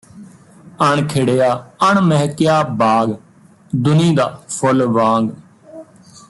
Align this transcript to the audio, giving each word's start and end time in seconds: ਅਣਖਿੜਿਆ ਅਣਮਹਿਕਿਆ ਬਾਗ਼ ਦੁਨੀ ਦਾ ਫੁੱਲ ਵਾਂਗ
ਅਣਖਿੜਿਆ 0.83 1.49
ਅਣਮਹਿਕਿਆ 1.91 2.61
ਬਾਗ਼ 2.77 3.11
ਦੁਨੀ 3.75 4.13
ਦਾ 4.15 4.27
ਫੁੱਲ 4.49 4.85
ਵਾਂਗ 4.87 5.29